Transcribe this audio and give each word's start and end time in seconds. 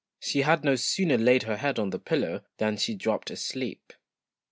She 0.19 0.41
had 0.41 0.63
no 0.63 0.73
sooner 0.77 1.15
laid 1.15 1.43
her 1.43 1.57
head 1.57 1.77
on 1.77 1.91
the 1.91 1.99
pillow 1.99 2.41
than 2.57 2.75
she 2.75 2.95
dropped 2.95 3.29
asleep. 3.29 3.93